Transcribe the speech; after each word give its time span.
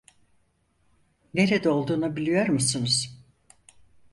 Nerede 1.33 1.69
olduğunu 1.69 2.15
biliyor 2.15 2.47
musunuz? 2.47 3.17